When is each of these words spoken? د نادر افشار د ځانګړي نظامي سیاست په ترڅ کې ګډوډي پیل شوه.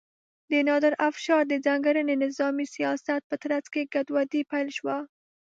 د 0.51 0.53
نادر 0.67 0.93
افشار 1.09 1.43
د 1.47 1.53
ځانګړي 1.65 2.03
نظامي 2.25 2.65
سیاست 2.75 3.21
په 3.29 3.35
ترڅ 3.43 3.65
کې 3.73 3.89
ګډوډي 3.93 4.41
پیل 4.51 4.67
شوه. 4.77 4.97